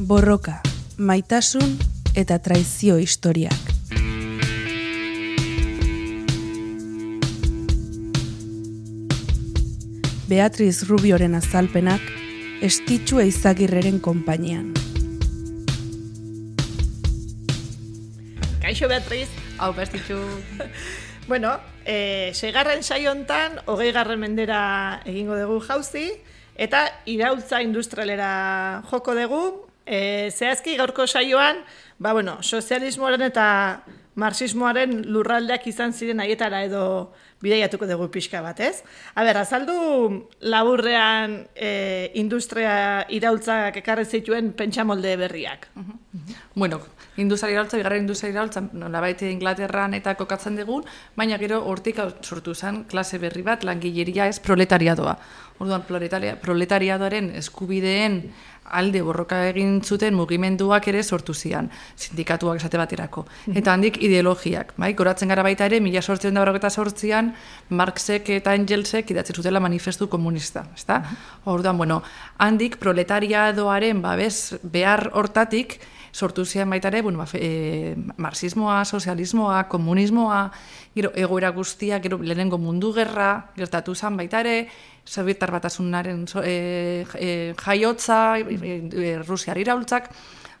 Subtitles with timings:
[0.00, 0.62] borroka,
[0.96, 1.76] maitasun
[2.16, 3.68] eta traizio historiak.
[10.30, 12.00] Beatriz Rubioren azalpenak
[12.64, 14.72] estitxu eizagirreren konpainian.
[18.62, 20.16] Kaixo Beatriz, Hau, bestitxu.
[21.28, 26.06] bueno, e, segarren saiontan, hogei garren mendera egingo dugu jauzi,
[26.56, 28.30] eta iraultza industrialera
[28.88, 29.42] joko dugu,
[29.90, 31.64] e, zehazki gaurko saioan,
[31.98, 33.46] ba bueno, sozialismoaren eta
[34.20, 36.84] marxismoaren lurraldeak izan ziren aietara edo
[37.42, 38.82] bideiatuko dugu pixka bat, ez?
[39.14, 39.76] A ber, azaldu
[40.52, 45.70] laburrean e, industria iraultzak ekarri zituen pentsamolde berriak.
[46.54, 46.80] Bueno,
[47.16, 50.84] industria iraultza, bigarren industria iraultza, nolabait Inglaterran eta kokatzen dugun,
[51.16, 55.16] baina gero hortik sortu zen klase berri bat, langileria ez proletariadoa.
[55.60, 58.22] Orduan, proletaria, proletariadoaren eskubideen
[58.70, 61.68] alde borroka egin zuten mugimenduak ere sortu zian,
[61.98, 63.26] sindikatuak esate baterako.
[63.52, 64.92] Eta handik ideologiak, bai?
[64.96, 67.34] Goratzen gara baita ere, mila sortzen da eta sortzian,
[67.68, 71.02] Marxek eta Engelsek idatzen zutela manifestu komunista, ezta?
[71.44, 72.02] Orduan, bueno,
[72.38, 75.80] handik proletariadoaren babes behar hortatik,
[76.12, 80.50] sortu zian baita ere, bueno, ba, e, marxismoa, sozialismoa, komunismoa,
[80.94, 84.68] gero egoera guztia, gero lehenengo mundu gerra, gertatu zen baita ere,
[85.10, 90.10] Sovietar batasunaren e, e, jaiotza, e, e, Rusiar iraultzak,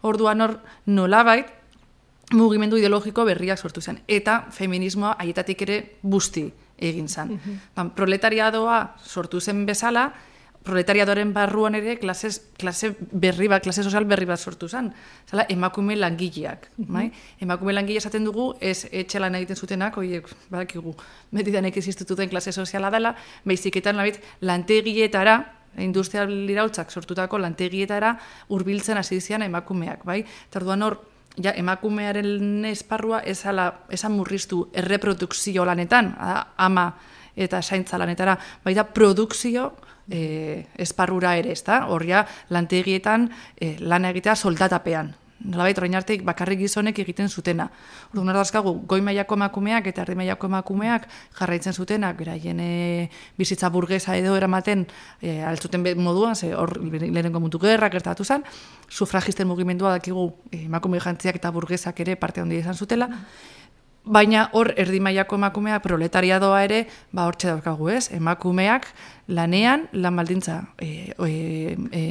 [0.02, 1.46] orduan hor nolabait,
[2.32, 4.00] mugimendu ideologiko berriak sortu zen.
[4.08, 6.48] Eta feminismoa haietatik ere busti
[6.78, 7.36] egin zen.
[7.36, 10.10] Mm proletariadoa sortu zen bezala,
[10.64, 14.90] proletariadoren barruan ere klases, klase berri bat, klase sozial berri bat sortu zen.
[15.30, 16.68] Zala, emakume langileak.
[16.76, 17.06] Mm bai?
[17.40, 20.94] Emakume langile esaten dugu, ez etxelan egiten zutenak, oiek, badakigu,
[21.32, 25.38] metidanek existituten klase soziala dela, behiziketan labit, lantegietara,
[25.78, 28.16] industrial iraultzak sortutako lantegietara
[28.48, 30.24] hurbiltzen hasi zian emakumeak, bai?
[30.50, 30.98] Tarduan hor,
[31.40, 36.12] ja, emakumearen esparrua ezala, esan murriztu erreprodukzio lanetan,
[36.56, 36.90] ama
[37.36, 39.70] eta zaintza lanetara, baita produkzio,
[40.10, 41.86] e, esparrura ere, ezta?
[41.88, 45.14] Horria lantegietan e, lana egitea soldatapean.
[45.40, 47.70] Nolabait orain arte bakarrik gizonek egiten zutena.
[48.10, 51.06] Orduan hor dazkagu goi mailako emakumeak eta erdi mailako emakumeak
[51.38, 54.84] jarraitzen zutenak beraien e, bizitza burgesa edo eramaten
[55.22, 58.44] e, altzuten moduan, ze hor lehenengo mundu gerra gertatu zen,
[58.90, 63.08] sufragisten mugimendua dakigu e, emakume jantziak eta burgesak ere parte handi izan zutela.
[64.10, 66.80] Baina hor erdi mailako emakumeak proletariadoa ere,
[67.14, 68.88] ba hortxe daukagu ez, emakumeak
[69.30, 71.30] lanean, lan baldintza e, e,
[71.94, 72.02] e,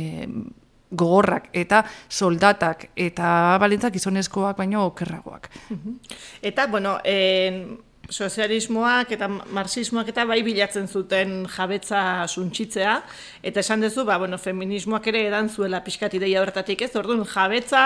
[0.90, 5.52] gogorrak eta soldatak eta baldintzak izonezkoak baino okerragoak.
[6.42, 7.78] Eta, bueno, en,
[8.10, 12.96] sozialismoak eta marxismoak eta bai bilatzen zuten jabetza suntxitzea,
[13.46, 17.84] eta esan duzu, ba, bueno, feminismoak ere edan zuela pixkat ideia horretatik ez, orduan jabetza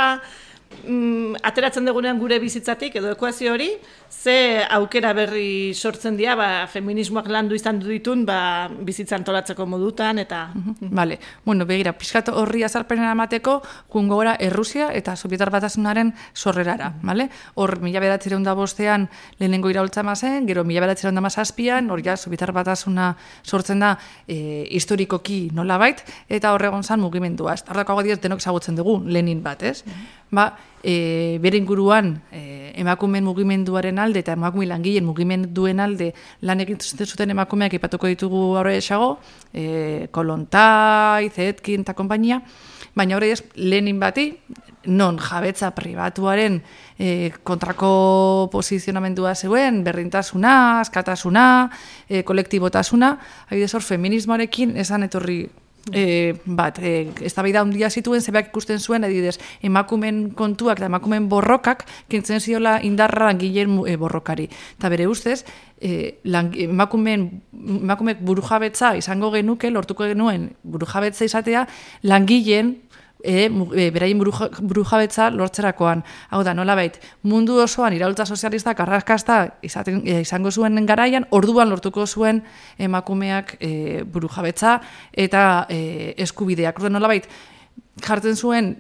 [0.88, 3.70] mm, ateratzen dugunean gure bizitzatik edo ekuazio hori,
[4.10, 10.20] ze aukera berri sortzen dira, ba, feminismoak landu izan du ditun, ba, bizitzan tolatzeko modutan,
[10.22, 10.46] eta...
[10.82, 11.20] Vale.
[11.46, 13.60] Bueno, begira, pixkat horri azalpenen amateko,
[13.94, 17.30] jungo gora Errusia eta Sovietar batasunaren sorrerara, vale?
[17.56, 22.18] Hor, mila bedatzeron da bostean lehenengo iraultza mazen, gero mila bedatzeron da mazazpian, hor ja,
[22.18, 23.14] Sovietar batasuna
[23.44, 23.96] sortzen da
[24.28, 27.58] e, historikoki nola bait, eta horregon zan mugimendua.
[27.58, 29.84] Ez tardako denok zagutzen dugu, Lenin bat, ez?
[30.34, 36.10] Ba, e, bere inguruan e, emakumeen mugimenduaren alde eta emakume langileen mugimenduen alde
[36.42, 39.20] lan egiten zuten emakumeak ipatuko ditugu aurre esago,
[39.54, 42.42] e, Kolontai, Zetkin eta konpainia,
[42.98, 44.32] baina horre Lenin bati,
[44.90, 46.58] non jabetza pribatuaren
[46.98, 51.46] e, kontrako posizionamendua zeuen, berrintasuna, askatasuna,
[52.10, 53.18] e, kolektibotasuna,
[53.52, 55.44] hori hor feminismoarekin esan etorri
[55.92, 61.28] E, bat, e, ez da handia zituen, zebeak ikusten zuen, edidez, emakumen kontuak eta emakumen
[61.28, 64.48] borrokak, kintzen ziola indarra langileen e, borrokari.
[64.78, 65.44] Eta bere ustez,
[65.82, 71.68] e, lang, emakumen, emakumek burujabetza izango genuke, lortuko genuen burujabetza izatea,
[72.04, 72.78] langileen
[73.24, 76.04] e, e, beraien burujabetza lortzerakoan.
[76.30, 81.72] Hau da, nola bait, mundu osoan iraultza sozialistak arrakasta izaten, e, izango zuen garaian, orduan
[81.72, 82.44] lortuko zuen
[82.78, 84.80] emakumeak e, burujabetza
[85.14, 86.78] eta e, eskubideak.
[86.78, 87.30] Orduan, nola bait,
[88.04, 88.76] jartzen zuen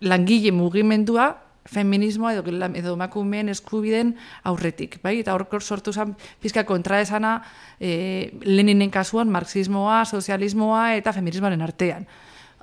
[0.00, 1.32] langile mugimendua,
[1.70, 2.42] feminismoa edo,
[2.74, 4.14] edo emakumeen eskubiden
[4.48, 4.98] aurretik.
[5.04, 5.20] Bai?
[5.20, 7.38] Eta horkor sortu zen pizka kontraesana
[7.78, 12.08] e, Leninen kasuan marxismoa, sozialismoa eta feminismoaren artean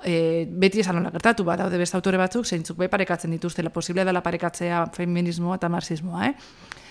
[0.04, 3.70] e, beti esan hola gertatu, ba, daude beste autore batzuk, zeintzuk be parekatzen dituzte, la
[3.70, 6.34] posible dela parekatzea feminismoa eta marxismoa, eh?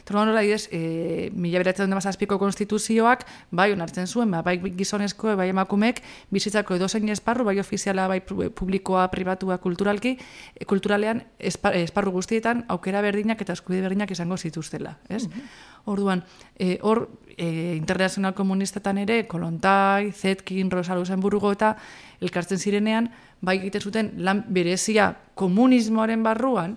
[0.07, 5.50] Eta hori adibidez, e, mila beratzen mazazpiko konstituzioak, bai onartzen zuen, ba, bai gizonezko, bai
[5.51, 6.00] emakumek,
[6.31, 10.15] bizitzako edozein esparru, bai ofiziala, bai publikoa, pribatua, kulturalki,
[10.56, 14.95] e, kulturalean esparru guztietan aukera berdinak eta eskubide berdinak izango zituztela.
[15.10, 15.27] Ez?
[15.27, 16.24] Mm Orduan,
[16.60, 17.07] e, hor,
[17.38, 21.78] e, internazional komunistetan ere, Kolontai, Zetkin, Rosa Luxemburgo eta
[22.19, 23.07] elkartzen zirenean,
[23.39, 26.75] bai egiten zuten lan berezia komunismoaren barruan,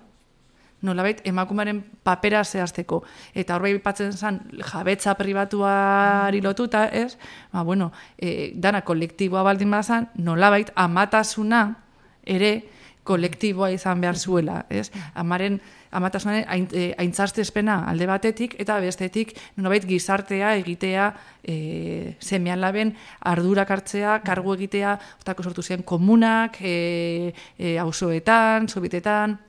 [0.81, 3.01] nolabait emakumaren papera zehazteko.
[3.35, 4.39] Eta hor bai patzen zen
[4.71, 7.17] jabetza pribatuari lotuta, ez?
[7.51, 11.65] Ba, bueno, e, dana kolektiboa baldin bazan, nolabait amatasuna
[12.23, 12.53] ere
[13.03, 14.91] kolektiboa izan behar zuela, ez?
[15.15, 15.59] Amaren
[15.91, 21.07] amatasunen eh, aintzartezpena alde batetik eta bestetik nolabait gizartea egitea
[21.43, 22.93] e, semean laben
[23.27, 29.39] ardurak hartzea, kargu egitea, otako sortu ziren komunak, e, e, auzoetan, sobitetan,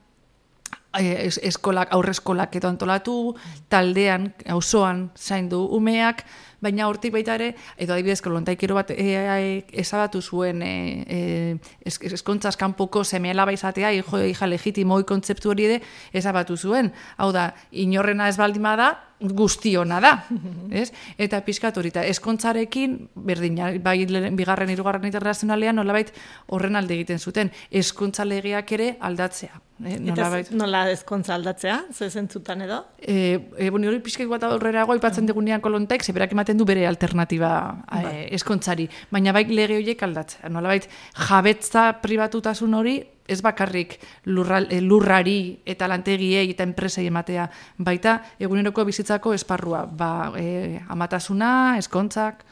[0.92, 3.34] eskolak, aurre eskolak edo antolatu,
[3.72, 6.24] taldean, auzoan zaindu umeak,
[6.62, 10.72] baina hortik baita ere, edo adibidez, kolontaikero bat e, ezabatu zuen e,
[11.06, 15.80] e, eskontzaz kanpoko semeela baizatea, hijo, hija legitimo kontzeptu hori ere,
[16.12, 16.92] ezabatu zuen.
[17.18, 18.92] Hau da, inorrena ez baldima da,
[19.22, 20.12] guztiona da,
[20.70, 20.90] ez?
[21.18, 23.98] Eta pizkat hori, eskontzarekin, berdin, bai
[24.36, 26.12] bigarren, irugarren internazionalean, nolabait
[26.48, 29.60] horren alde egiten zuten, eskontza legeak ere aldatzea.
[29.82, 32.78] Eh, Eta nola eskontza aldatzea, ze zentzutan edo?
[33.00, 36.86] E, e, bon, hori pizkat bat aurrera goa, ipatzen degunean kolontek, zeberak ematen du bere
[36.86, 37.52] alternatiba
[37.98, 40.52] e, eskontzari, baina bai lege horiek aldatzea.
[40.52, 40.86] Nolabait,
[41.28, 43.00] jabetza pribatutasun hori,
[43.32, 47.48] ez bakarrik lurral, eh, lurrari eta lantegiei eta enpresei ematea,
[47.78, 52.44] baita eguneroko bizitzako esparrua, ba, e, amatasuna, eskontzak...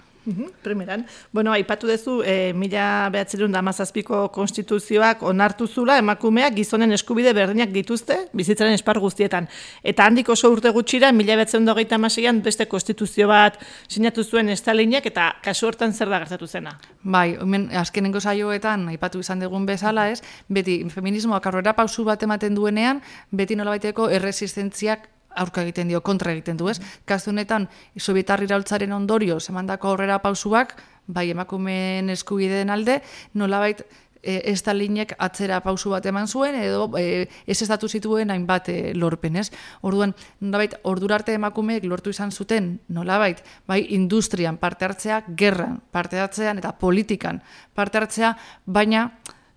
[0.63, 1.07] Primeran.
[1.33, 8.19] Bueno, aipatu duzu, e, mila behatzerun damazazpiko konstituzioak onartu zula, emakumeak gizonen eskubide berdinak dituzte,
[8.37, 9.49] bizitzaren espar guztietan.
[9.83, 13.57] Eta handik oso urte gutxira, mila behatzerun dogeita amaseian, beste konstituzio bat
[13.89, 16.77] sinatu zuen estalinek, eta kasu hortan zer da gertatu zena?
[17.03, 22.55] Bai, hemen azkenengo saioetan, aipatu izan dugun bezala ez, beti feminismoak aurrera pausu bat ematen
[22.55, 23.01] duenean,
[23.33, 26.79] beti nolabaiteko erresistentziak aurka egiten dio, kontra egiten du, ez?
[27.09, 27.69] Kastu honetan,
[27.99, 33.01] sobietar iraultzaren ondorio, zemandako aurrera pausuak, bai emakumeen eskubideen alde,
[33.35, 33.83] nolabait
[34.23, 38.69] e, ez da linek atzera pausu bat eman zuen, edo e, ez estatu zituen hainbat
[38.73, 39.49] e, lorpen, ez?
[39.87, 46.61] Orduan, nolabait, ordurarte emakumeek lortu izan zuten, nolabait, bai industrian parte hartzea, gerran parte hartzean,
[46.63, 47.43] eta politikan
[47.75, 48.35] parte hartzea,
[48.67, 49.09] baina,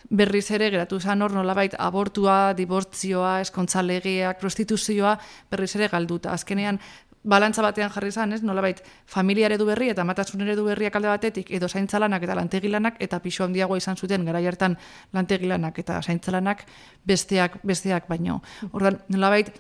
[0.09, 5.17] berriz ere geratu zan hor nolabait abortua, dibortzioa, eskontzalegeak, prostituzioa
[5.51, 6.33] berriz ere galduta.
[6.33, 6.79] Azkenean,
[7.23, 8.41] balantza batean jarri zan, ez?
[8.43, 13.19] Nolabait, familia eredu berri eta matasun eredu berriak alde batetik, edo zaintzalanak eta lantegilanak, eta
[13.23, 14.77] pixo handiagoa izan zuten gara hartan
[15.13, 16.65] lantegilanak eta zaintzalanak
[17.05, 18.41] besteak, besteak baino.
[18.71, 19.53] Ordan, nolabait,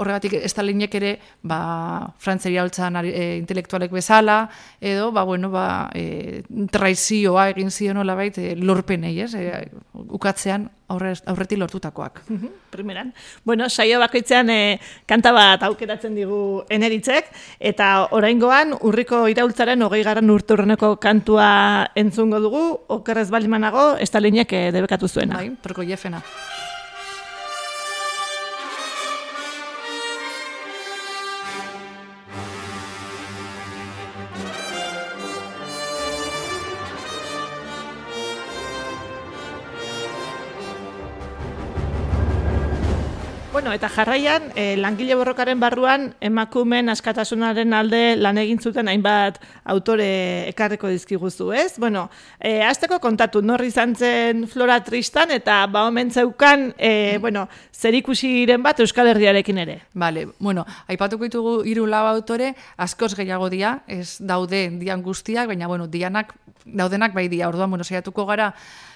[0.00, 1.12] horregatik ez da linek ere
[1.42, 1.60] ba,
[2.18, 4.42] frantzeria holtzan e, intelektualek bezala,
[4.80, 6.42] edo ba, bueno, ba, e,
[6.72, 9.34] traizioa egin zion nola bait, e, lorpenei, ez?
[9.36, 9.50] E,
[9.92, 12.22] ukatzean aurre, aurreti lortutakoak.
[12.70, 13.12] Primeran.
[13.44, 14.60] Bueno, saio bakoitzean e,
[15.10, 16.40] kanta bat aukeratzen digu
[16.72, 17.30] eneritzek,
[17.72, 21.50] eta oraingoan urriko iraultzaren hogei garran urturreneko kantua
[21.98, 22.64] entzungo dugu,
[23.00, 25.38] okerrez baldimanago, ez da linek e, debekatu zuena.
[25.40, 26.24] Bai, proko jefena.
[43.70, 50.08] Bueno, eta jarraian, e, langile borrokaren barruan, emakumen askatasunaren alde lan egin zuten hainbat autore
[50.48, 51.78] ekarreko dizkiguzu, ez?
[51.78, 52.08] Bueno,
[52.40, 57.94] e, azteko kontatu, norri izan zen Flora Tristan, eta ba omen zeukan, e, bueno, zer
[57.94, 59.84] ikusiren bat Euskal Herriarekin ere.
[59.94, 65.70] Vale, bueno, aipatuko ditugu hiru lau autore, askoz gehiago dia, ez daude dian guztiak, baina,
[65.70, 66.34] bueno, dianak,
[66.66, 68.50] daudenak bai dia, orduan, bueno, saiatuko gara,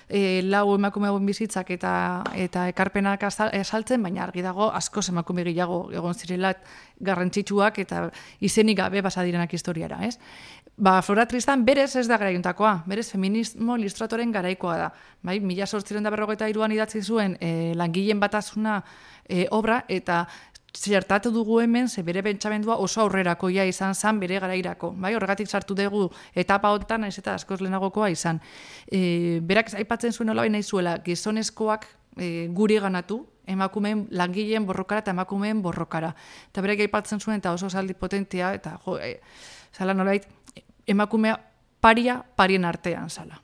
[0.09, 5.91] e, lau emakume hauen bizitzak eta eta ekarpenak esaltzen, baina argi dago asko emakume gehiago
[5.93, 6.55] egon zirela
[7.01, 10.19] garrantzitsuak eta izenik gabe basa direnak historiara, ez?
[10.77, 14.89] Ba, Flora Tristan berez ez da garaiuntakoa, berez feminismo ilustratoren garaikoa da.
[15.23, 18.81] Bai, mila sortziren da berrogeita iruan idatzi zuen e, langileen batasuna
[19.29, 20.25] e, obra, eta
[20.75, 24.93] zertatu dugu hemen, ze bere pentsamendua oso aurrerakoia izan zan bere garairako.
[24.99, 28.41] Bai, horregatik sartu dugu etapa honetan, ez eta askoz lehenagokoa izan.
[28.91, 31.87] E, berak aipatzen zuen olabai nahi zuela, gizonezkoak
[32.19, 36.15] e, guri ganatu, emakumeen langileen borrokara eta emakumeen borrokara.
[36.51, 39.21] Eta berak aipatzen zuen eta oso saldi potentia, eta jo, e,
[39.73, 40.27] zala nolait,
[40.87, 41.39] emakumea
[41.81, 43.41] paria parien artean zala.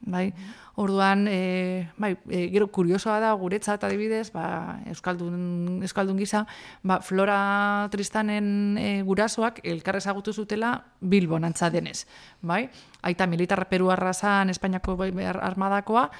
[0.00, 0.32] bai.
[0.76, 6.42] Orduan, e, bai, e, gero kuriosoa da guretzat adibidez, ba, euskaldun euskaldun gisa,
[6.84, 12.04] ba, Flora Tristanen e, gurasoak elkar ezagutu zutela Bilbon antza denez,
[12.42, 12.66] bai?
[13.00, 16.10] Aita militar peruarra zan Espainiako bai, armadakoa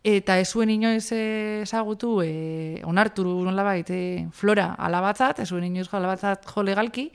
[0.00, 6.48] eta ez zuen inoiz ezagutu e, onartu nolabait e, Flora alabatzat, ez zuen inoiz alabatzat
[6.48, 7.10] jo legalki,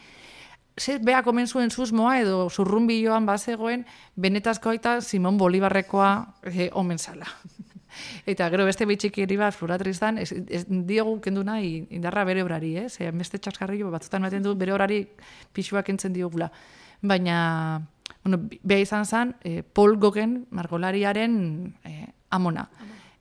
[0.77, 6.09] ze beha komen zuen susmoa edo zurrunbiloan bazegoen benetazko aita Simon Bolibarrekoa
[6.43, 7.25] e, omen zala.
[8.31, 12.75] Eta gero beste bitxik eri bat floratriztan, ez, ez diogu kendu nahi indarra bere horari,
[12.81, 12.89] eh?
[12.89, 15.05] Zer, beste txaskarri batzutan baten du bere horari
[15.53, 16.49] pixuak entzen diogula.
[17.01, 17.37] Baina,
[18.23, 21.37] bueno, beha izan zen, e, Paul Gogen, margolariaren
[21.85, 21.95] e,
[22.35, 22.67] amona.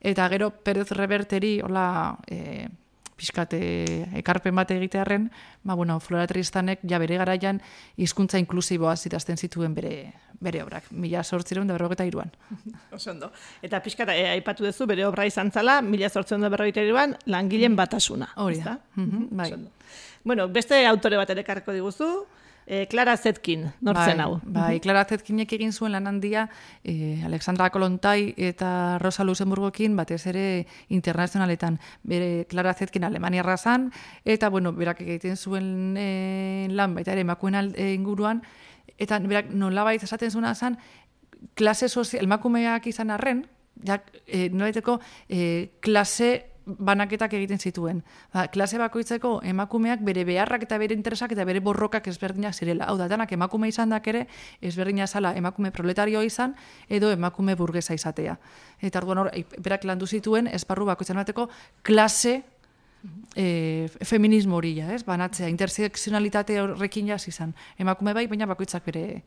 [0.01, 2.67] Eta gero Perez Reverteri, hola, e,
[3.15, 3.59] pixkate
[4.19, 5.29] ekarpen bat egitearen,
[5.63, 7.61] ba, bueno, Flora Tristanek ja bere garaian
[7.97, 9.95] hizkuntza inklusiboa zitazten zituen bere
[10.39, 12.31] bere obrak, mila sortzireun da berrogeta iruan.
[12.93, 13.31] Osondo.
[13.63, 17.75] Eta pixkata, e, aipatu duzu bere obra izan zala, mila sortzireun da berrogeta iruan, langileen
[17.75, 18.31] batasuna.
[18.43, 18.77] Hori da.
[18.99, 19.51] Mm bai.
[20.25, 22.25] Bueno, beste autore bat ere diguzu,
[22.65, 24.39] e, Clara Zetkin, nortzen bai, hau.
[24.43, 26.47] Bai, Clara Zetkinek egin zuen lan handia
[26.83, 31.79] e, Alexandra Kolontai eta Rosa Luxemburgokin batez ere internazionaletan.
[32.03, 33.91] Bere Clara Zetkin Alemania razan,
[34.25, 38.41] eta bueno, berak egiten zuen e, lan baita ere emakuen inguruan,
[38.97, 40.77] eta berak nolabait esaten zuena zen,
[41.53, 43.45] klase sozial, emakumeak izan arren,
[43.83, 48.01] ja, e, nolaiteko e, klase banaketak egiten zituen.
[48.33, 52.89] Ba, klase bakoitzeko emakumeak bere beharrak eta bere interesak eta bere borrokak ezberdinak zirela.
[52.89, 54.25] Hau da, danak emakume izan ere,
[54.61, 56.55] ezberdina zala emakume proletario izan,
[56.89, 58.37] edo emakume burgesa izatea.
[58.81, 61.49] Eta orduan hor, berak landu zituen, esparru bakoitzan bateko,
[61.83, 62.41] klase
[63.35, 65.03] e, feminismo hori, ez?
[65.05, 67.53] Banatzea, interseksionalitate horrekin jaz izan.
[67.77, 69.23] Emakume bai, baina bakoitzak bere...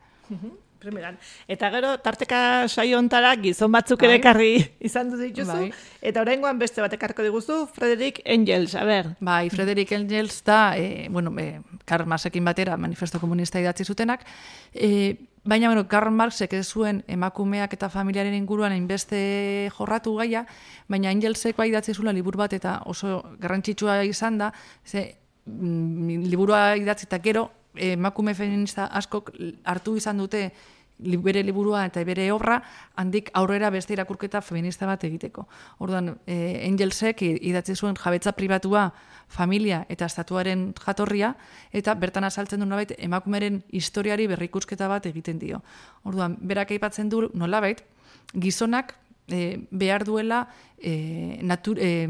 [0.79, 1.17] Primeran.
[1.51, 4.23] Eta gero, tarteka saio ontara gizon batzuk ere bai.
[4.23, 4.51] karri
[4.89, 5.51] izan dut dituzu.
[5.51, 5.71] Bai.
[6.11, 9.11] Eta oraingoan beste bat ekarko diguzu, Frederick Engels, a ber.
[9.19, 14.23] Bai, Frederick Engels da, e, bueno, e, Karl Marxekin batera manifesto komunista idatzi zutenak,
[14.73, 20.47] e, baina, bueno, Karl Marxek ez zuen emakumeak eta familiaren inguruan hainbeste jorratu gaia,
[20.87, 24.53] baina Engelsek bai idatzi zula libur bat eta oso garrantzitsua izan da,
[24.87, 25.09] ze,
[25.47, 29.33] mm, liburua idatzi eta gero, emakume feminista askok
[29.65, 30.51] hartu izan dute
[30.99, 32.59] bere liburua eta bere obra
[32.97, 35.47] handik aurrera beste irakurketa feminista bat egiteko.
[35.79, 38.93] Orduan, e, Angelsek idatzi zuen jabetza pribatua,
[39.29, 41.35] familia eta estatuaren jatorria
[41.73, 45.63] eta bertan azaltzen du nolabait emakumeren historiari berrikusketa bat egiten dio.
[46.05, 47.85] Orduan, berak aipatzen du nolabait
[48.35, 48.95] gizonak
[49.29, 52.09] e, behar duela e, natur, e,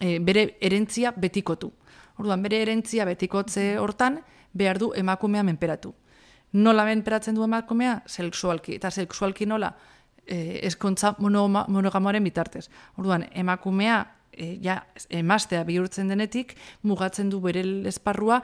[0.00, 1.72] e, bere erentzia betikotu.
[2.16, 4.20] Orduan, bere erentzia betikotze hortan,
[4.54, 5.92] behar du emakumea menperatu.
[6.54, 8.02] Nola menperatzen du emakumea?
[8.06, 8.76] Sexualki.
[8.78, 9.72] Eta sexualki nola?
[10.24, 12.68] E, eskontza monogamoaren bitartez.
[12.96, 13.98] Orduan, emakumea
[14.32, 14.78] e, ja,
[15.10, 16.54] emaztea bihurtzen denetik,
[16.86, 18.40] mugatzen du bere esparrua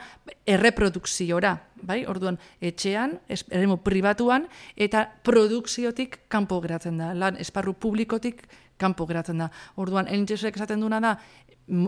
[0.47, 1.55] erreprodukziora.
[1.87, 2.02] Bai?
[2.11, 7.12] Orduan, etxean, eremu pribatuan, eta produkziotik kanpo geratzen da.
[7.14, 8.43] Lan, esparru publikotik
[8.81, 9.50] kanpo geratzen da.
[9.81, 11.14] Orduan, entxesek esaten duna da,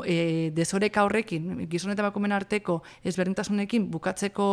[0.07, 4.47] e, desoreka horrekin, gizon eta emakumeen arteko ezberdintasunekin bukatzeko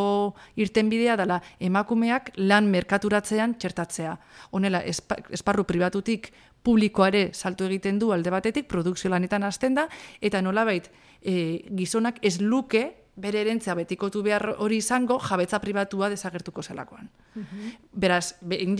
[0.60, 4.16] irtenbidea dela emakumeak lan merkaturatzean txertatzea.
[4.52, 6.32] Honela, esparru pribatutik
[6.64, 9.88] publikoare saltu egiten du alde batetik, produkzio lanetan hasten da,
[10.22, 10.90] eta nolabait
[11.22, 12.84] e, gizonak ez luke
[13.20, 17.10] bere erentzea betikotu behar hori izango jabetza pribatua desagertuko zelakoan.
[17.36, 18.36] Mm Beraz,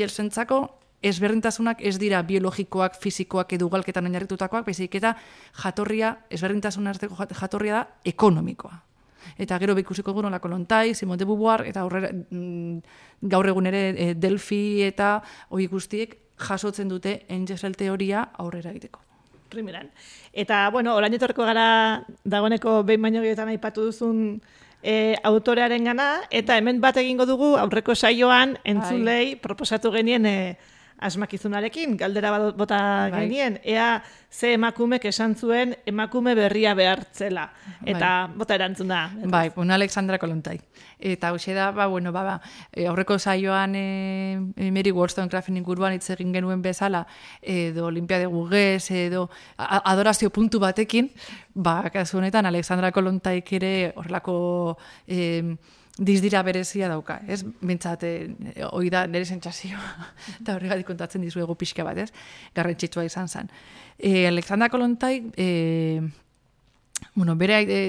[0.08, 5.16] zentzako, ezberdintasunak ez dira biologikoak, fisikoak edo galketan oinarritutakoak, baizik eta
[5.64, 8.84] jatorria, ezberdintasun arteko jatorria da ekonomikoa.
[9.40, 12.80] Eta gero bikusiko gu nolako lontai, Simon de Beauvoir, eta aurrera, mm,
[13.22, 19.00] gaur egun ere e, Delphi eta hori guztiek jasotzen dute Engelsel teoria aurrera egiteko.
[19.50, 19.90] Primeran.
[20.34, 24.42] Eta, bueno, orain etorko gara dagoeneko behin baino gehietan aipatu duzun
[24.84, 29.40] e, autorearen gana, eta hemen bat egingo dugu aurreko saioan entzulei bai.
[29.42, 30.58] proposatu genien e,
[31.00, 32.80] asmakizunarekin, galdera bota
[33.12, 33.24] bai.
[33.24, 37.50] genien, ea ze emakumek esan zuen emakume berria behartzela.
[37.86, 38.38] Eta bai.
[38.38, 39.00] bota erantzuna.
[39.26, 40.60] Bai, un Alexandra Kolontai.
[41.00, 42.36] Eta hoxe da, ba, bueno, ba, ba,
[42.72, 47.06] e, aurreko saioan e, Mary Wollstonecraftin inguruan hitz egin genuen bezala,
[47.42, 51.12] edo Olimpia de Gugez, edo adorazio puntu batekin,
[51.54, 54.78] ba, kasu honetan Alexandra Kolontaik ere horrelako...
[55.08, 55.56] E,
[55.98, 57.44] dizdira berezia dauka, ez?
[57.62, 60.08] Bintzat, e, hoi da nire sentsazioa,
[60.42, 62.10] eta horregatik kontatzen dizuegu pixka bat, ez?
[62.56, 63.52] Garrantzitsua izan zen.
[63.98, 66.02] E, Alexandra Kolontai, e,
[67.16, 67.80] bueno, bere e,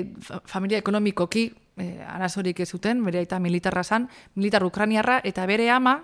[0.46, 6.00] familia ekonomikoki e, arazorik ez zuten, bere aita militarra zan, militar ukraniarra, eta bere ama,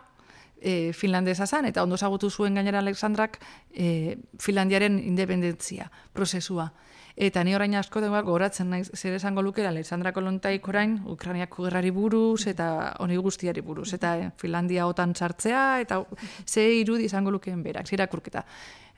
[0.61, 3.39] e, finlandesa zan, eta ondo zagutu zuen gainera Alexandrak
[3.75, 6.73] e, Finlandiaren independentzia prozesua.
[7.17, 11.91] Eta ni orain asko dugu goratzen naiz zer esango lukera Alexandra Kolontaik orain Ukrainiako gerrari
[11.91, 12.67] buruz eta
[13.01, 16.03] honi guztiari buruz eta eh, Finlandia otan sartzea eta
[16.45, 18.45] ze irudi izango lukeen berak, irakurketa.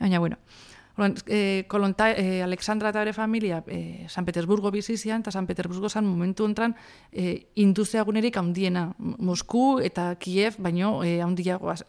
[0.00, 0.37] Baina bueno,
[0.98, 5.88] Orduan, e, kolonta, e, Alexandra eta bere familia e, San Petersburgo bizizian, eta San Petersburgo
[5.88, 6.75] zan momentu ontran
[7.12, 8.02] e, industria
[8.34, 11.84] handiena, Mosku eta Kiev, baino e, handiagoaz.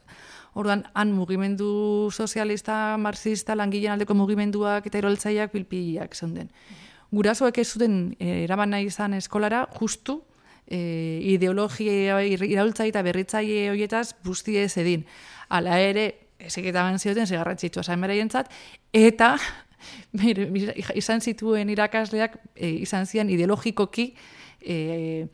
[0.59, 6.49] Orduan, han mugimendu sozialista, marxista, langileen aldeko mugimenduak eta iroltzaileak bilpileak den.
[7.15, 10.19] Gurasoek ez zuten e, eraman nahi izan eskolara, justu,
[10.67, 10.79] e,
[11.31, 15.05] ideologia iraultzaile eta berritzaile horietaz guztie ez edin.
[15.47, 16.05] Hala ere,
[16.39, 18.51] ezeketaban zioten zigarratxitxua zain beraientzat,
[18.93, 19.37] eta
[21.01, 24.11] izan zituen irakasleak e, izan zian ideologikoki
[24.59, 25.27] e,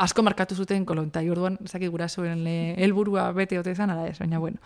[0.00, 4.40] asko markatu zuten kolontai, orduan, ezaki gura zuen helburua bete ote izan, ala ez, baina
[4.40, 4.58] bueno.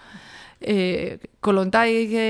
[0.64, 2.26] E, kolontai e,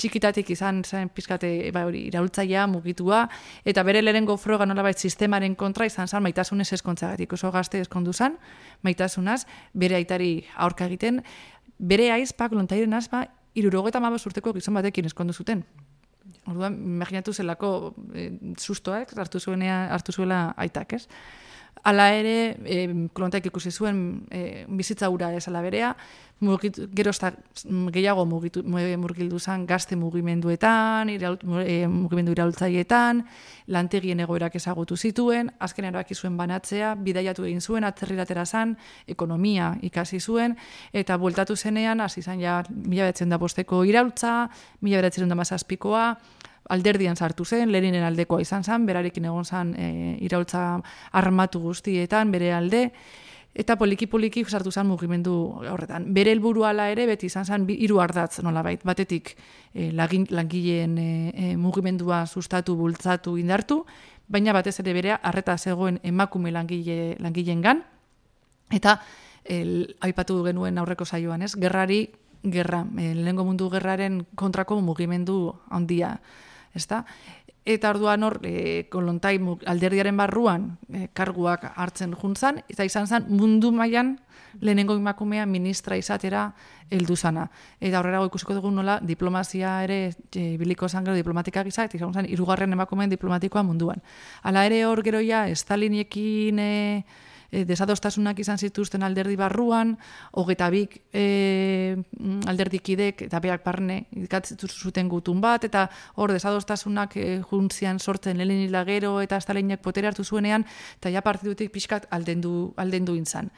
[0.00, 3.26] txikitatik izan zen pizkate ba, hori iraultzaia mugitua
[3.68, 8.38] eta bere lehenengo froga nolabait sistemaren kontra izan zen maitasunez eskontzagatik oso gazte eskondu zen
[8.82, 11.20] maitasunaz bere aitari aurka egiten
[11.78, 13.26] bere aizpa, kolontairen azpa,
[13.58, 15.62] irurogeta mabaz urteko gizon batekin eskondu zuten.
[16.48, 21.04] Orduan, imaginatu zelako e, sustoak hartu, zuenea, hartu zuela aitak, ez?
[21.84, 25.94] Hala ere, e, klontaik ikusi zuen e, bizitza ura ez ala berea,
[26.40, 27.10] mugit, gero
[27.92, 33.24] gehiago mugitu, murgildu zen gazte mugimenduetan, irault, e, mugimendu iraultzaietan,
[33.66, 40.20] lantegien egoerak ezagutu zituen, azken erabaki zuen banatzea, bidaiatu egin zuen, atzerriratera zen, ekonomia ikasi
[40.20, 40.56] zuen,
[40.92, 44.48] eta bueltatu zenean, hasi zen ja, mila betzen da bosteko iraultza,
[44.80, 46.12] mila betzen da mazazpikoa,
[46.68, 49.88] alderdian sartu zen, lerinen aldekoa izan zen, berarekin egon zen e,
[50.24, 50.80] iraultza
[51.12, 52.90] armatu guztietan, bere alde,
[53.58, 55.34] eta poliki-poliki sartu zen mugimendu
[55.72, 56.06] horretan.
[56.14, 59.34] Bere helburu ala ere, beti izan zen, hiru ardatz nola bait, batetik
[59.74, 63.82] e, langileen e, e, mugimendua sustatu, bultzatu, indartu,
[64.28, 67.82] baina batez ere berea, arreta zegoen emakume langile, langileen gan,
[68.70, 69.00] eta
[69.48, 71.54] el, aipatu genuen aurreko saioan, ez?
[71.56, 72.02] Gerrari,
[72.44, 76.18] gerra, e, lehengo mundu gerraren kontrako mugimendu handia
[76.78, 77.04] ezta?
[77.68, 79.34] Eta orduan hor, e, kolontai
[79.68, 84.14] alderdiaren barruan e, karguak hartzen juntzan, eta izan zen mundu mailan
[84.64, 86.46] lehenengo emakumea ministra izatera
[86.90, 87.44] heldu zana.
[87.80, 89.98] Eta horrela ikusiko dugu nola diplomazia ere
[90.32, 94.00] e, biliko zan gero diplomatikak izan, eta izan zen irugarren emakumeen diplomatikoa munduan.
[94.42, 96.58] Hala ere hor geroia, Stalinekin...
[96.58, 97.04] E,
[97.50, 99.96] e, desadostasunak izan zituzten alderdi barruan,
[100.32, 101.96] hogeta bik e,
[102.46, 108.66] alderdikidek eta beak parne ikatzen zuten gutun bat, eta hor desadostasunak e, juntzian sortzen lehen
[108.66, 110.66] hilagero eta estalinek potere hartu zuenean,
[110.98, 113.50] eta ja partidutik pixkat aldendu, aldendu intzan.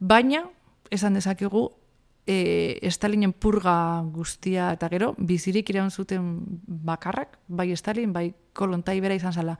[0.00, 0.44] Baina,
[0.90, 1.68] esan dezakegu,
[2.26, 6.32] e, Estalinen purga guztia eta gero, bizirik iraun zuten
[6.86, 9.58] bakarrak, bai Estalin, bai kolontai bera izan zala.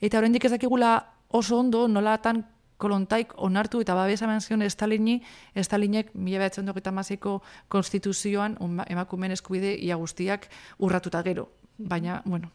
[0.00, 0.94] Eta oraindik ezakigula
[1.32, 2.44] oso ondo nolatan
[2.82, 5.20] kolontaik onartu eta babesa eman zion Estalini,
[5.54, 11.48] Estalinek mila behatzen maziko konstituzioan emakumen eskubide ia guztiak urratuta gero.
[11.78, 12.50] Baina, bueno...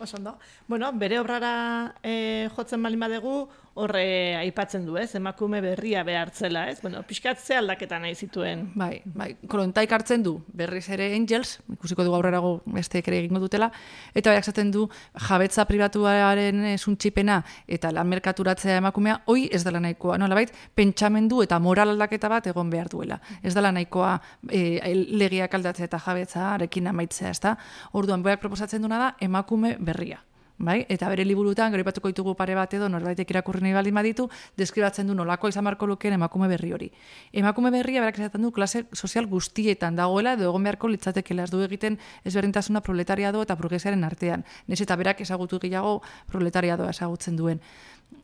[0.00, 0.38] Osondo.
[0.68, 5.12] Bueno, bere obrara e, jotzen balin badegu, horre aipatzen du, ez?
[5.18, 6.80] Emakume berria behartzela, ez?
[6.82, 8.66] Bueno, pixkat ze aldaketa nahi zituen.
[8.78, 13.70] Bai, bai, kolontaik hartzen du, berriz ere Angels, ikusiko du aurrerago beste ere egingo dutela,
[14.14, 14.86] eta bai zaten du,
[15.28, 21.60] jabetza pribatuaren suntxipena eta lan merkaturatzea emakumea, hoi ez dela nahikoa, nola bait, pentsamendu eta
[21.62, 23.20] moral aldaketa bat egon behar duela.
[23.42, 24.16] Ez dela nahikoa
[24.50, 27.54] e, legiak aldatzea eta jabetza arekin amaitzea, ez da?
[27.98, 30.22] Orduan, boiak proposatzen duna da, emakume berria
[30.58, 30.84] bai?
[30.88, 35.14] Eta bere liburutan geripatuko ditugu pare bat edo norbaitek irakurri nahi baldin baditu, deskribatzen du
[35.14, 36.90] nolako izan marko lukeen emakume berri hori.
[37.32, 41.62] Emakume berria berak esaten du klase sozial guztietan dagoela edo egon beharko litzatekeela ez du
[41.62, 44.44] egiten ezberdintasuna proletariado eta burgesiaren artean.
[44.66, 47.60] Nez eta berak ezagutu gehiago proletariadoa ezagutzen duen.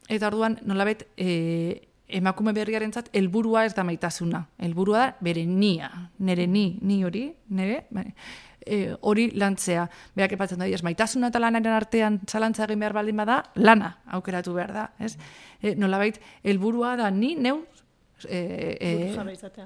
[0.08, 4.44] Eta orduan nolabet e, emakume berriarentzat helburua ez da maitasuna.
[4.58, 8.10] Helburua da bere nia, nere ni, ni hori, nere, bai
[8.66, 9.86] e, hori lantzea.
[10.16, 14.72] Beak epatzen da, maitasuna eta lanaren artean zalantza egin behar baldin bada, lana aukeratu behar
[14.72, 14.88] da.
[14.98, 15.14] Ez?
[15.60, 17.62] E, nolabait, helburua da ni neu
[18.28, 18.90] e, e,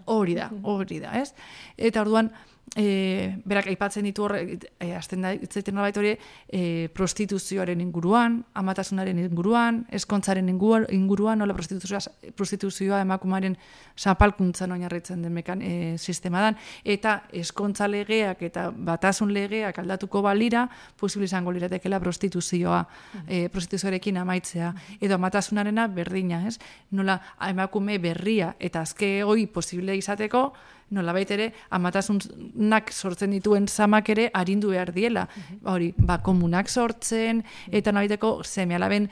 [0.07, 1.33] hori da, hori da, ez?
[1.77, 2.31] Eta orduan,
[2.77, 6.13] e, berak aipatzen ditu hor, e, azten da, itzaiten nolabait hori,
[6.49, 12.01] e, prostituzioaren inguruan, amatasunaren inguruan, eskontzaren inguruan, nola prostituzioa,
[12.37, 13.57] prostituzioa emakumaren
[13.99, 20.67] zapalkuntzan oinarritzen den mekan e, sistema dan, eta eskontza legeak eta batasun legeak aldatuko balira,
[20.97, 22.83] posible izango liratekela prostituzioa,
[23.27, 26.59] e, prostituzioarekin amaitzea, edo amatasunarena berdina, ez?
[26.91, 30.49] Nola emakume berria eta azke hoi posible izateko,
[30.95, 35.27] nolabait ere amatasunak sortzen dituen zamak ere arindu behar diela.
[35.65, 39.09] Hori, ba, komunak sortzen, eta nolabaiteko semialaben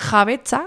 [0.00, 0.64] jabetza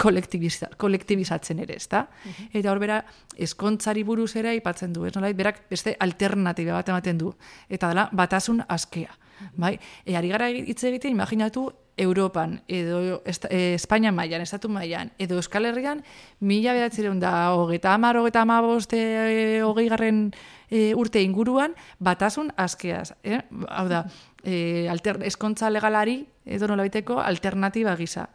[0.00, 2.06] kolektibizatzen ere, ezta?
[2.52, 3.02] Eta hor bera,
[3.36, 7.34] eskontzari buruz ere ipatzen du, ez nolait, berak beste alternatiba bat ematen du.
[7.68, 9.12] Eta dela, batasun askea.
[9.56, 9.78] Bai?
[10.04, 15.68] E, ari gara hitz egiten, imaginatu, Europan, edo e, Espainia mailan, Estatu mailan, edo Euskal
[15.68, 16.02] Herrian,
[16.40, 20.24] mila behatzireun da, hogeta amar, hogeta amaboste, e, hogei garren
[20.70, 23.12] e, urte inguruan, batasun askeaz.
[23.22, 23.38] Eh?
[23.68, 24.04] Hau da,
[24.42, 28.26] e, alter, eskontza legalari, edo nola biteko, alternatiba gisa.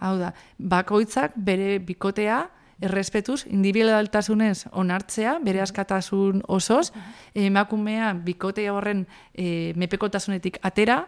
[0.00, 2.46] Hau da, bakoitzak bere bikotea,
[2.82, 6.90] errespetuz, individualtasunez onartzea, bere askatasun osoz,
[7.34, 11.02] emakumea bikotea horren e, mepekotasunetik atera,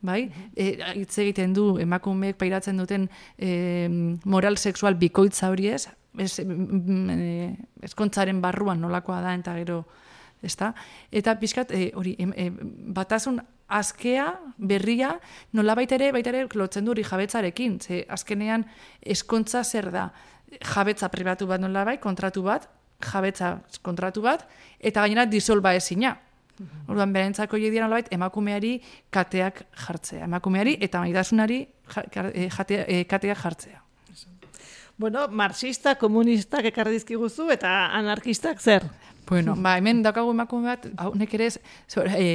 [0.00, 0.24] bai?
[0.56, 3.88] E, hitz egiten du emakumeek pairatzen duten e,
[4.24, 5.86] moral sexual bikoitza hori ez,
[6.18, 7.54] ez e,
[7.86, 9.84] eskontzaren barruan nolakoa da eta gero,
[10.42, 10.74] ezta?
[11.12, 12.50] Eta pixkat e, hori e,
[12.96, 13.40] batasun
[13.70, 14.26] azkea,
[14.58, 15.14] berria,
[15.52, 18.66] nola ere, baita ere, lotzen duri jabetzarekin, ze azkenean
[19.00, 20.10] eskontza zer da,
[20.58, 22.66] jabetza pribatu bat nola bai, kontratu bat,
[23.00, 24.46] jabetza kontratu bat,
[24.80, 26.16] eta gainera disolba ezina,
[26.90, 28.74] Orduan berentzako jedia nolabait emakumeari
[29.14, 33.80] kateak jartzea, emakumeari eta maitasunari eh, eh, kateak jartzea.
[35.00, 38.84] Bueno, marxista, komunistak ekarri dizkiguzu eta anarkistak zer?
[39.30, 41.46] Bueno, ba, hemen daukagu emakume bat, hau nek ere
[42.18, 42.26] e,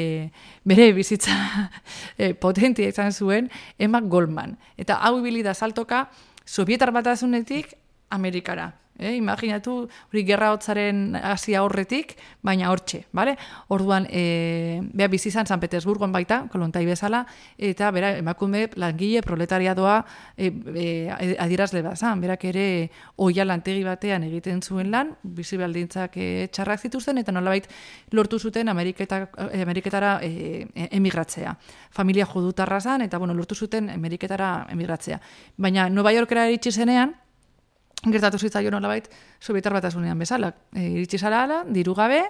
[0.65, 1.35] bere bizitza
[2.17, 4.55] e, potentia izan zuen, Emma Goldman.
[4.81, 6.07] Eta hau ibili da saltoka,
[6.45, 7.73] Sovietar batasunetik
[8.15, 8.71] Amerikara.
[8.97, 12.13] E, imaginatu, hori gerra hotzaren hasia horretik,
[12.45, 13.33] baina hortxe, bale?
[13.75, 17.25] Orduan, e, beha bizi izan San Petersburgon baita, kolontai bezala,
[17.57, 19.97] eta bera, emakume langile proletariadoa
[20.37, 20.85] e, e,
[21.43, 22.65] adirazle bazan, berak ere
[23.19, 27.67] oia lantegi batean egiten zuen lan, bizi baldintzak e, txarrak zituzten, eta nolabait
[28.15, 29.25] lortu zuten Ameriketa,
[29.59, 31.57] Ameriketara e, emigratzea.
[31.91, 35.19] Familia jodutarra zan, eta bueno, lortu zuten Ameriketara emigratzea.
[35.57, 37.17] Baina Nova Yorkera eritsi zenean,
[38.03, 39.07] gertatu zitzaio nolabait
[39.39, 40.53] sobietar batasunean bezala.
[40.73, 42.21] E, iritsi zara ala, diru gabe,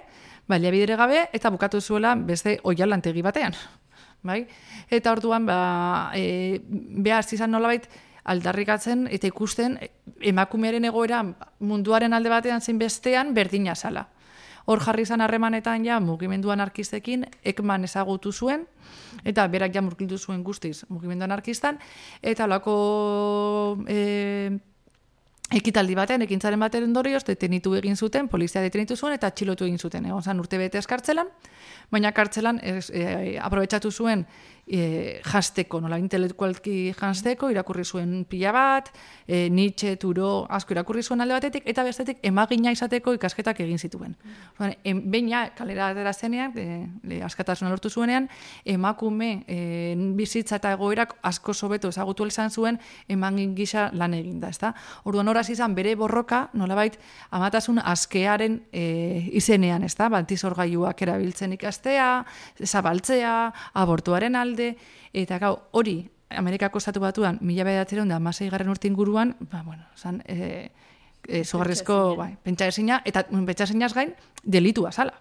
[0.48, 3.54] balia bidere gabe, eta bukatu zuela beste oial lantegi batean.
[4.26, 4.46] Bai?
[4.90, 7.88] Eta orduan, ba, e, behar zizan nolabait,
[8.26, 9.78] aldarrikatzen eta ikusten
[10.26, 11.22] emakumearen egoera
[11.62, 14.08] munduaren alde batean zein bestean berdina zala.
[14.66, 18.64] Hor jarri izan harremanetan ja mugimendu anarkistekin ekman ezagutu zuen
[19.24, 21.78] eta berak ja murkildu zuen guztiz mugimendu anarkistan
[22.22, 22.74] eta lako
[23.86, 24.58] e,
[25.54, 30.06] ekitaldi batean, ekintzaren batean ondorioz, detenitu egin zuten, polizia detenitu zuen, eta txilotu egin zuten.
[30.06, 31.30] Egon zan urte bete eskartzelan,
[31.90, 34.26] baina kartzelan e, aprobetsatu zuen
[34.66, 38.90] e, jasteko, nola intelektualki jasteko, irakurri zuen pila bat,
[39.26, 44.16] e, Nietzsche, Turo, asko irakurri zuen alde batetik, eta bestetik emagina izateko ikasketak egin zituen.
[44.58, 44.72] Mm.
[44.84, 48.28] Em, Beina, kalera atera zenean, e, askatasuna lortu zuenean,
[48.64, 54.72] emakume e, bizitza eta egoerak asko sobeto ezagutu izan zuen, emangin gisa lan eginda, ezta?
[55.04, 56.98] Orduan horaz izan bere borroka, nolabait,
[57.30, 60.08] amatasun askearen e, izenean, ezta?
[60.10, 62.24] Bantizorgaiuak erabiltzen ikastea,
[62.64, 63.36] zabaltzea,
[63.74, 64.55] abortuaren alde,
[65.12, 69.84] eta gau, hori, Amerikako estatu batuan, mila bedatzen da, masai garren urte inguruan, ba, bueno,
[69.96, 70.70] zan, e,
[71.28, 75.14] e, zogarrezko, bai, pentsa esina, eta pentsa gain, delitu azala.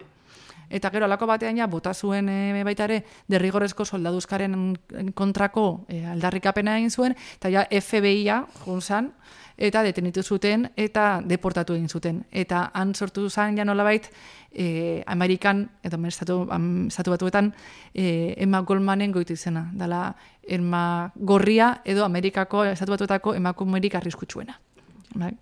[0.70, 4.76] Eta gero, alako batean ja, bota zuen e, baita ere, derrigorezko soldaduzkaren
[5.14, 9.12] kontrako e, aldarrikapena egin zuen, eta ja, FBI-a, junzan,
[9.58, 12.24] eta detenitu zuten eta deportatu egin zuten.
[12.32, 14.10] Eta han sortu zen ja nolabait
[14.56, 16.48] e, Amerikan, edo estatu,
[16.88, 17.54] estatu batuetan,
[17.94, 19.70] e, Emma Goldmanen goitu izena.
[19.74, 24.60] Dala, Emma Gorria edo Amerikako estatu batuetako emakumerik arriskutsuena.
[25.16, 25.36] Bai.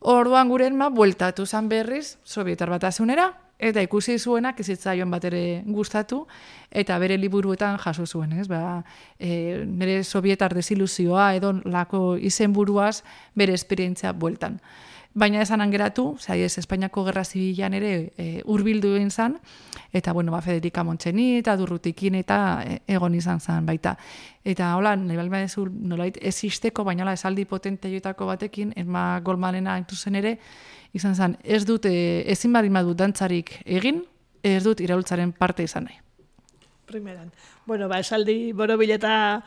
[0.00, 5.62] Orduan gure Emma, bueltatu zen berriz, Sovietar batasunera, eta ikusi zuenak ez joan bat ere
[5.66, 6.26] gustatu
[6.70, 8.46] eta bere liburuetan jaso zuen, ez?
[8.48, 8.84] Ba,
[9.18, 13.02] e, nire sovietar desiluzioa edo lako izenburuaz
[13.34, 14.60] bere esperientzia bueltan.
[15.14, 19.38] Baina esan angeratu, zai ez Espainiako Gerra Zibilan ere e, egin zan,
[19.92, 23.96] eta bueno, ba, Federica Montxeni eta Durrutikin eta e, egon izan zan baita.
[24.44, 29.20] Eta hola, nahi balma dezu, nolait, ez isteko, baina hola, esaldi potente joetako batekin, Emma
[29.20, 30.38] Goldmanena zen ere,
[30.92, 34.04] izan zen, ez dute ezin badi madu dantzarik egin,
[34.42, 35.98] ez dut iraultzaren parte izan nahi.
[36.88, 37.32] Primeran.
[37.66, 39.42] Bueno, ba, esaldi borobil eta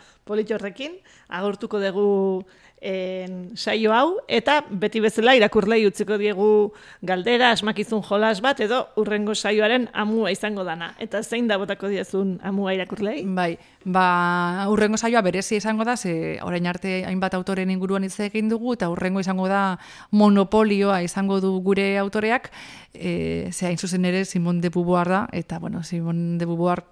[1.27, 2.43] agurtuko dugu
[2.81, 6.73] en, saio hau, eta beti bezala irakurlei utziko diegu
[7.05, 10.95] galdera, asmakizun jolas bat, edo urrengo saioaren amua izango dana.
[10.99, 13.21] Eta zein da botako diezun amua irakurlei?
[13.37, 13.53] Bai,
[13.85, 18.73] ba, urrengo saioa berezia izango da, ze orain arte hainbat autoren inguruan hitz egin dugu,
[18.73, 19.77] eta urrengo izango da
[20.09, 22.49] monopolioa izango du gure autoreak,
[22.93, 26.83] e, ze hain zuzen ere Simon de Beauvoir da, eta bueno, Simon de Beauvoir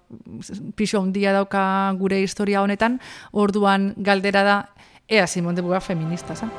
[0.75, 2.99] pixo handia dauka gure historia honetan,
[3.31, 4.59] orduan galdera da,
[5.09, 6.53] ea Simón de Beauvoir feminista, ¿sabes?